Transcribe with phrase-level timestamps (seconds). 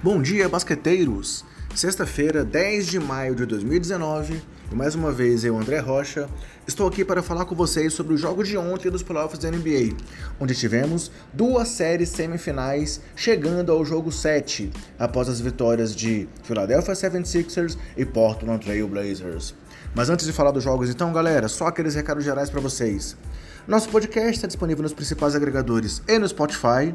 [0.00, 1.44] Bom dia, basqueteiros!
[1.74, 4.40] Sexta-feira, 10 de maio de 2019,
[4.70, 6.28] e mais uma vez eu, André Rocha,
[6.68, 9.96] estou aqui para falar com vocês sobre o jogo de ontem dos playoffs da NBA,
[10.38, 17.76] onde tivemos duas séries semifinais chegando ao jogo 7, após as vitórias de Philadelphia 76ers
[17.96, 19.52] e Portland Trail Blazers.
[19.96, 23.16] Mas antes de falar dos jogos, então, galera, só aqueles recados gerais para vocês.
[23.66, 26.94] Nosso podcast está disponível nos principais agregadores e no Spotify.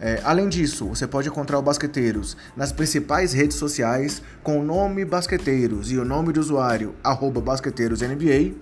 [0.00, 5.04] É, além disso, você pode encontrar o Basqueteiros nas principais redes sociais com o nome
[5.04, 6.94] Basqueteiros e o nome de usuário
[7.40, 8.54] BasqueteirosNBA.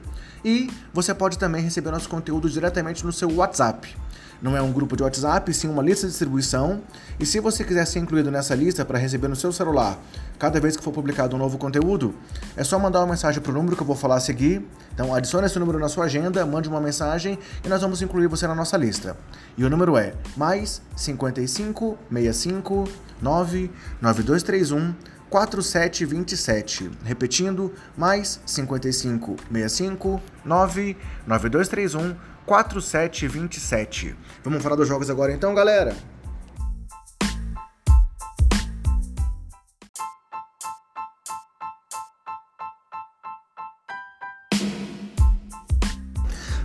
[0.44, 3.96] E você pode também receber nosso conteúdo diretamente no seu WhatsApp.
[4.44, 6.82] Não é um grupo de WhatsApp, sim uma lista de distribuição.
[7.18, 9.98] E se você quiser ser incluído nessa lista para receber no seu celular
[10.38, 12.14] cada vez que for publicado um novo conteúdo,
[12.54, 14.62] é só mandar uma mensagem para o número que eu vou falar a seguir.
[14.92, 18.46] Então adicione esse número na sua agenda, mande uma mensagem e nós vamos incluir você
[18.46, 19.16] na nossa lista.
[19.56, 22.86] E o número é mais 55 65
[23.22, 23.70] 9
[24.02, 24.92] 9231
[25.30, 26.90] 4727.
[27.02, 34.14] Repetindo, mais 55 65 9 9231 4727.
[34.42, 35.96] Vamos falar dos jogos agora então, galera?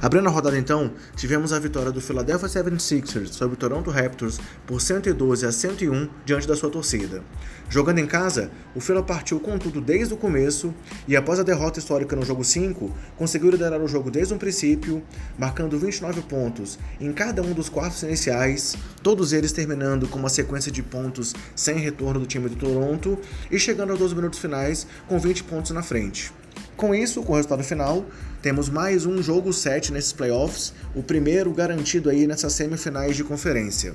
[0.01, 4.79] Abrindo a rodada então, tivemos a vitória do Philadelphia 76ers sobre o Toronto Raptors por
[4.79, 7.21] 112 a 101 diante da sua torcida.
[7.69, 10.73] Jogando em casa, o Philly partiu com tudo desde o começo
[11.05, 15.03] e após a derrota histórica no jogo 5, conseguiu liderar o jogo desde o princípio,
[15.37, 20.71] marcando 29 pontos em cada um dos quartos iniciais, todos eles terminando com uma sequência
[20.71, 23.19] de pontos sem retorno do time de Toronto
[23.51, 26.31] e chegando aos 12 minutos finais com 20 pontos na frente.
[26.79, 28.05] Com isso, com o resultado final,
[28.41, 33.93] temos mais um jogo 7 nesses playoffs, o primeiro garantido aí nessas semifinais de conferência.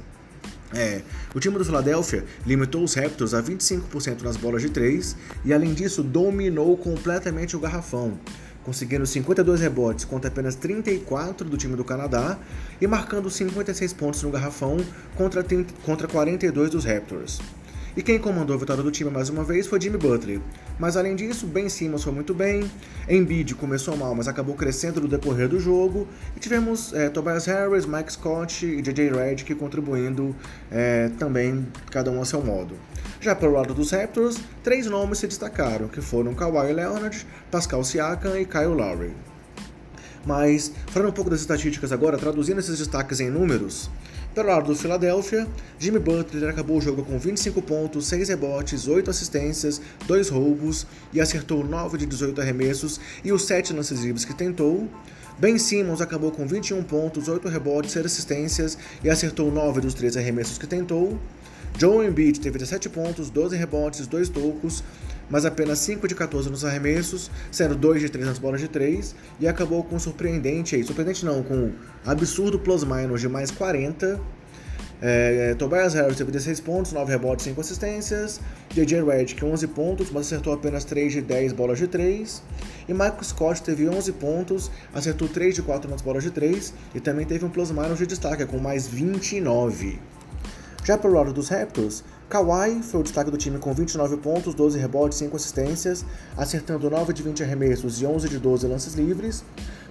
[0.70, 1.00] É,
[1.34, 5.72] o time do Philadelphia limitou os Raptors a 25% nas bolas de 3 e, além
[5.72, 8.18] disso, dominou completamente o garrafão,
[8.62, 12.39] conseguindo 52 rebotes contra apenas 34 do time do Canadá
[12.83, 14.77] e marcando 56 pontos no garrafão
[15.16, 15.42] contra,
[15.86, 17.40] contra 42 dos Raptors.
[17.96, 20.40] E quem comandou a vitória do time mais uma vez foi Jimmy Butler.
[20.80, 22.68] Mas além disso, Ben Simmons foi muito bem,
[23.08, 27.86] Embiid começou mal, mas acabou crescendo no decorrer do jogo, e tivemos é, Tobias Harris,
[27.86, 30.34] Mike Scott e JJ Redick contribuindo
[30.72, 32.74] é, também, cada um a seu modo.
[33.20, 38.36] Já pelo lado dos Raptors, três nomes se destacaram, que foram Kawhi Leonard, Pascal Siakam
[38.36, 39.12] e Kyle Lowry.
[40.27, 43.90] Mas, falando um pouco das estatísticas agora, traduzindo esses destaques em números,
[44.34, 45.46] pelo lado do Philadelphia,
[45.78, 51.20] Jimmy Butler acabou o jogo com 25 pontos, 6 rebotes, 8 assistências, 2 roubos e
[51.20, 54.89] acertou 9 de 18 arremessos e os 7 lances livres que tentou.
[55.39, 60.18] Ben Simmons acabou com 21 pontos, 8 rebotes, 6 assistências e acertou 9 dos 13
[60.18, 61.18] arremessos que tentou.
[61.78, 64.83] Joe Embiid teve 17 pontos, 12 rebotes, 2 tocos,
[65.29, 69.14] mas apenas 5 de 14 nos arremessos, sendo 2 de 3 nas bolas de 3,
[69.40, 71.73] e acabou com surpreendente aí, surpreendente não, com
[72.05, 74.20] absurdo plus-minus de mais 40.
[75.07, 78.40] É, Tobias Harris teve 16 pontos, 9 rebotes, 5 assistências.
[78.70, 82.42] JJ Redick 11 pontos, mas acertou apenas 3 de 10 bolas de 3.
[82.89, 87.01] E Michael Scott teve 11 pontos, acertou 3 de 4 nas bolas de 3 e
[87.01, 89.98] também teve um plus-minus de destaque com mais 29.
[90.84, 94.79] Já pelo lado dos Raptors, Kawhi foi o destaque do time com 29 pontos, 12
[94.79, 96.05] rebotes, 5 assistências,
[96.36, 99.45] acertando 9 de 20 arremessos e 11 de 12 lances livres.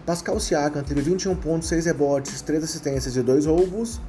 [0.05, 4.01] Pascal Siakam teve 21 pontos, 6 rebotes, 3 assistências e 2 roubos.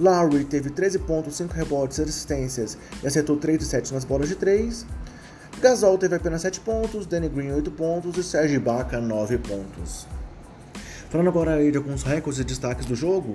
[0.00, 4.28] Lowry teve 13 pontos, 5 rebotes, 6 assistências e acertou 3 de 7 nas bolas
[4.28, 4.84] de 3.
[5.60, 10.06] Gasol teve apenas 7 pontos, Danny Green 8 pontos e Serge Ibaka 9 pontos.
[11.08, 13.32] Falando agora aí de alguns recordes e destaques do jogo,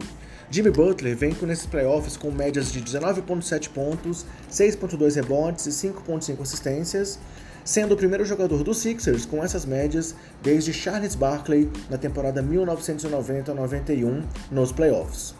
[0.49, 6.41] Jimmy Butler vem com nesses playoffs com médias de 19,7 pontos, 6,2 rebotes e 5,5
[6.41, 7.17] assistências,
[7.63, 14.23] sendo o primeiro jogador dos Sixers com essas médias desde Charles Barkley na temporada 1990-91
[14.51, 15.33] nos playoffs.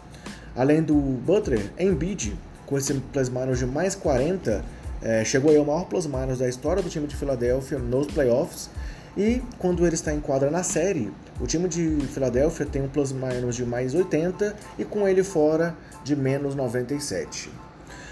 [0.56, 2.34] Além do Butler, Embiid,
[2.66, 4.64] com esse plus-minus de mais 40,
[5.02, 8.70] é, chegou aí ao maior plus-minus da história do time de Filadélfia nos playoffs,
[9.18, 13.56] e quando ele está em quadra na série, o time de Filadélfia tem um plus-minus
[13.56, 17.52] de mais 80 e com ele fora de menos 97.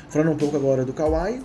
[0.10, 1.42] Falando um pouco agora do Kawhi,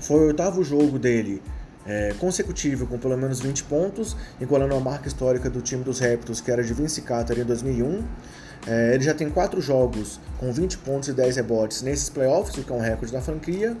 [0.00, 1.42] foi o oitavo jogo dele
[1.88, 6.40] é, consecutivo com pelo menos 20 pontos, igualando a marca histórica do time dos Raptors,
[6.40, 8.04] que era de Vince Carter em 2001.
[8.66, 12.62] É, ele já tem quatro jogos com 20 pontos e 10 rebotes nesses playoffs, o
[12.62, 13.76] que é um recorde da franquia.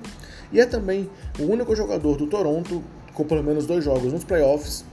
[0.50, 2.82] E é também o único jogador do Toronto
[3.18, 4.84] com pelo menos dois jogos nos playoffs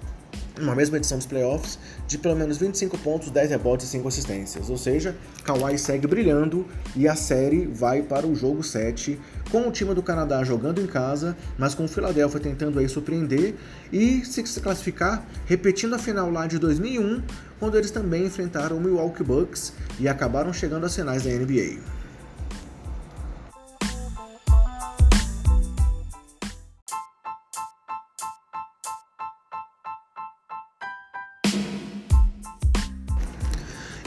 [0.60, 1.77] uma mesma edição dos playoffs,
[2.07, 4.69] de pelo menos 25 pontos, 10 rebotes e 5 assistências.
[4.69, 9.19] Ou seja, Kawhi segue brilhando e a série vai para o jogo 7,
[9.51, 13.56] com o time do Canadá jogando em casa, mas com o Philadelphia tentando aí surpreender
[13.92, 17.21] e se classificar, repetindo a final lá de 2001,
[17.60, 21.94] quando eles também enfrentaram o Milwaukee Bucks e acabaram chegando às finais da NBA.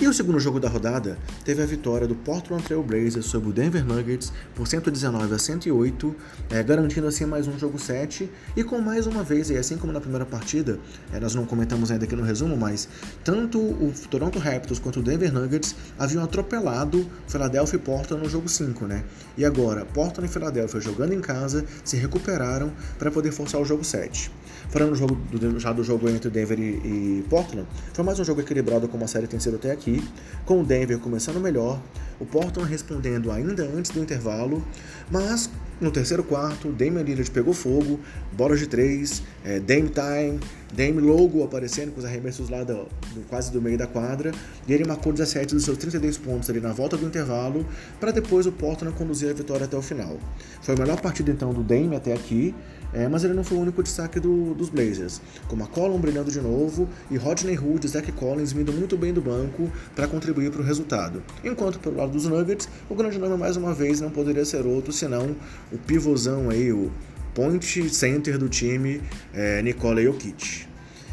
[0.08, 3.84] O segundo jogo da rodada teve a vitória do Portland Trail Blazers sobre o Denver
[3.84, 6.16] Nuggets por 119 a 108,
[6.48, 9.92] é, garantindo assim mais um jogo 7 e com mais uma vez, e assim como
[9.92, 10.80] na primeira partida,
[11.12, 12.88] é, nós não comentamos ainda aqui no resumo, mas
[13.22, 18.48] tanto o Toronto Raptors quanto o Denver Nuggets haviam atropelado Philadelphia e Portland no jogo
[18.48, 19.04] 5, né?
[19.36, 23.84] E agora, Portland e Philadelphia jogando em casa se recuperaram para poder forçar o jogo
[23.84, 24.32] 7.
[24.70, 28.24] Falando do jogo, do, já do jogo entre Denver e, e Portland, foi mais um
[28.24, 29.97] jogo equilibrado como a série tem sido até aqui,
[30.44, 31.80] com o Denver começando melhor,
[32.18, 34.64] o Portland respondendo ainda antes do intervalo,
[35.10, 35.50] mas
[35.80, 38.00] no terceiro quarto, Damian Lillard pegou fogo,
[38.32, 40.40] bola de três, é, Dame Time,
[40.72, 44.32] Dame Logo aparecendo com os arremessos lá do, do, quase do meio da quadra,
[44.66, 47.66] e ele marcou 17 dos seus 32 pontos ali na volta do intervalo,
[47.98, 50.18] para depois o Portland conduzir a vitória até o final.
[50.62, 52.54] Foi a melhor partida então do Dame até aqui,
[52.92, 56.40] é, mas ele não foi o único destaque do, dos Blazers, com McCollum brilhando de
[56.40, 60.62] novo e Rodney Hood e Zach Collins vindo muito bem do banco para contribuir para
[60.62, 61.22] o resultado.
[61.44, 64.92] Enquanto pelo lado dos Nuggets, o grande nome mais uma vez não poderia ser outro
[64.92, 65.36] senão
[65.70, 66.90] o pivôzão aí, o
[67.34, 69.02] point center do time,
[69.32, 70.66] é, Nikola Jokic.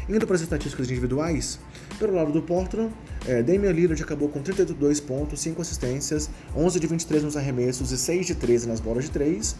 [0.08, 1.58] Indo para as estatísticas individuais,
[1.98, 2.92] pelo lado do Portland,
[3.26, 7.98] é, Damian Lillard acabou com 32 pontos, 5 assistências, 11 de 23 nos arremessos e
[7.98, 9.56] 6 de 13 nas bolas de 3.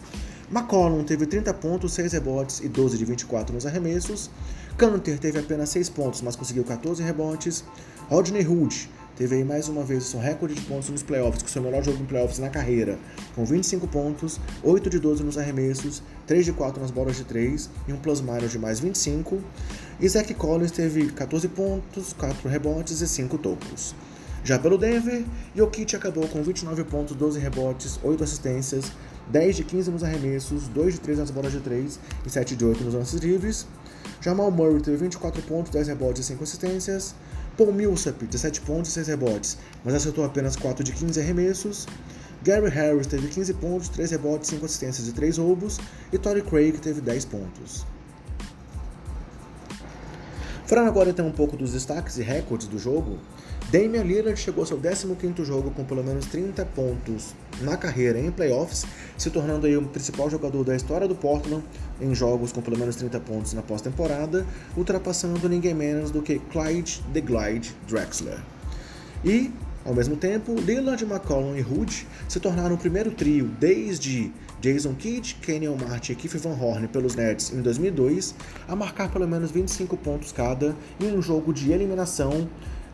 [0.50, 4.30] McCollum teve 30 pontos, 6 rebotes e 12 de 24 nos arremessos.
[4.78, 7.64] Canter teve apenas 6 pontos, mas conseguiu 14 rebotes.
[8.08, 11.48] Rodney Hood teve aí mais uma vez o seu recorde de pontos nos playoffs, com
[11.48, 12.98] o seu melhor jogo em playoffs na carreira,
[13.34, 17.70] com 25 pontos, 8 de 12 nos arremessos, 3 de 4 nas bolas de 3
[17.88, 19.40] e um plus-minus de mais 25.
[19.98, 23.94] E Zach Collins teve 14 pontos, 4 rebotes e 5 tocos.
[24.44, 25.24] Já pelo Denver,
[25.56, 28.92] Jokic acabou com 29 pontos, 12 rebotes, 8 assistências,
[29.28, 32.64] 10 de 15 nos arremessos, 2 de 3 nas bolas de 3 e 7 de
[32.64, 33.66] 8 nos lances livres.
[34.20, 37.14] Jamal Murray teve 24 pontos, 10 rebotes e 5 assistências.
[37.56, 41.86] Paul Millsap, 17 pontos e 6 rebotes, mas acertou apenas 4 de 15 arremessos.
[42.42, 45.78] Gary Harris teve 15 pontos, 3 rebotes, 5 assistências e 3 roubos.
[46.12, 47.86] E Torrey Craig teve 10 pontos.
[50.66, 53.18] Falando agora então um pouco dos destaques e recordes do jogo,
[53.70, 58.30] Damian Lillard chegou ao seu 15º jogo com pelo menos 30 pontos na carreira em
[58.30, 58.86] playoffs,
[59.18, 61.64] se tornando aí o principal jogador da história do Portland
[62.00, 64.46] em jogos com pelo menos 30 pontos na pós-temporada,
[64.76, 68.38] ultrapassando ninguém menos do que Clyde The Glide Drexler.
[69.24, 69.52] E,
[69.84, 75.38] ao mesmo tempo, Lillard, McCollum e Hood se tornaram o primeiro trio desde Jason Kidd,
[75.42, 78.34] Kenyon Martin e Keith Van Horn pelos Nets em 2002
[78.68, 82.48] a marcar pelo menos 25 pontos cada em um jogo de eliminação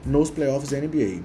[0.05, 1.23] nos playoffs da NBA.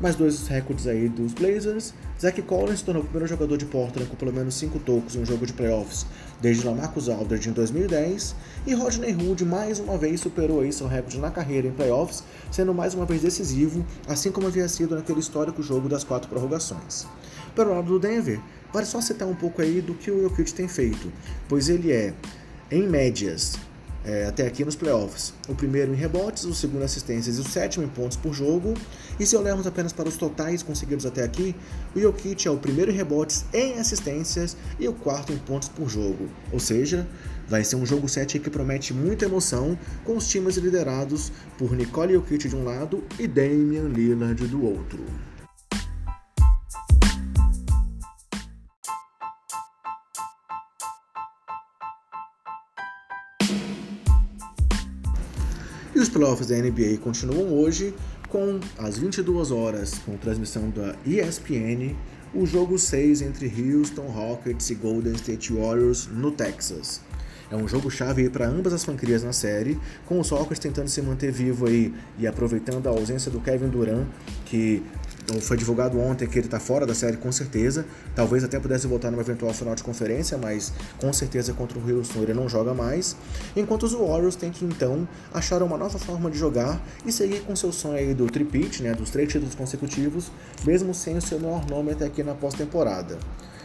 [0.00, 1.92] Mais dois recordes aí dos Blazers.
[2.18, 5.20] Zach Collins se tornou o primeiro jogador de Portland com pelo menos 5 tocos em
[5.20, 6.06] um jogo de playoffs
[6.40, 8.34] desde Lamarcus Aldridge em 2010.
[8.66, 12.72] E Rodney Hood mais uma vez superou aí seu recorde na carreira em playoffs, sendo
[12.72, 17.06] mais uma vez decisivo, assim como havia sido naquele histórico jogo das quatro prorrogações.
[17.54, 18.40] Pelo lado do Denver,
[18.72, 21.12] vale só citar um pouco aí do que o Jokic tem feito,
[21.46, 22.14] pois ele é,
[22.70, 23.54] em médias,
[24.04, 25.34] é, até aqui nos playoffs.
[25.48, 28.74] O primeiro em rebotes, o segundo em assistências e o sétimo em pontos por jogo.
[29.18, 31.54] E se olharmos apenas para os totais conseguidos até aqui,
[31.94, 35.88] o Jokic é o primeiro em rebotes em assistências e o quarto em pontos por
[35.88, 36.28] jogo.
[36.52, 37.06] Ou seja,
[37.48, 42.14] vai ser um jogo 7 que promete muita emoção, com os times liderados por Nicole
[42.14, 45.29] Jokic de um lado e Damian Lillard do outro.
[56.10, 57.94] Playoffs da NBA continuam hoje
[58.28, 61.94] com às 22 horas, com transmissão da ESPN,
[62.34, 67.00] o jogo 6 entre Houston Rockets e Golden State Warriors no Texas.
[67.50, 71.02] É um jogo chave para ambas as franquias na série, com os Rockets tentando se
[71.02, 74.06] manter vivo aí e aproveitando a ausência do Kevin Durant,
[74.46, 74.82] que
[75.40, 77.84] foi divulgado ontem que ele está fora da série com certeza.
[78.14, 82.20] Talvez até pudesse voltar numa eventual final de conferência, mas com certeza contra o Houston
[82.20, 83.16] ele não joga mais.
[83.54, 87.54] Enquanto os Warriors têm que então achar uma nova forma de jogar e seguir com
[87.54, 90.32] seu sonho aí do tripit, né, dos três títulos consecutivos,
[90.64, 93.18] mesmo sem o seu maior nome até aqui na pós-temporada.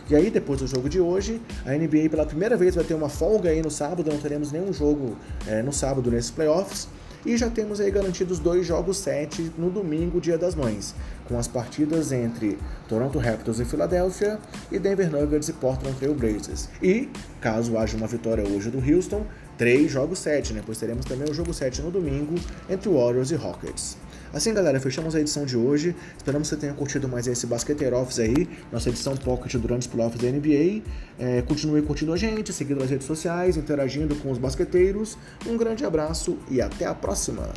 [0.08, 3.10] E aí, depois do jogo de hoje, a NBA pela primeira vez vai ter uma
[3.10, 5.18] folga aí no sábado, não teremos nenhum jogo
[5.48, 6.88] é, no sábado nesses playoffs.
[7.26, 10.94] E já temos aí garantidos dois jogos 7 no domingo, Dia das Mães,
[11.28, 12.56] com as partidas entre
[12.88, 14.38] Toronto Raptors e Filadélfia
[14.72, 16.70] e Denver Nuggets e Portland Trail Blazers.
[16.84, 17.10] E,
[17.42, 19.26] caso haja uma vitória hoje do Houston,
[19.58, 20.62] três jogos 7, né?
[20.64, 22.36] Pois teremos também o jogo 7 no domingo
[22.70, 23.98] entre Warriors e Rockets.
[24.34, 25.96] Assim, galera, fechamos a edição de hoje.
[26.18, 29.88] Esperamos que você tenha curtido mais esse Basqueteiro Office aí, nossa edição Pocket durante os
[29.88, 30.82] playoffs da NBA.
[31.18, 35.18] É, continue curtindo a gente, seguindo nas redes sociais, interagindo com os basqueteiros.
[35.48, 37.54] Um grande abraço e até a próxima!